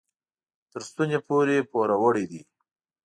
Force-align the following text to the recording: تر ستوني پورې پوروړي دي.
تر 0.71 0.81
ستوني 0.89 1.19
پورې 1.27 1.57
پوروړي 1.71 2.25
دي. 2.31 2.41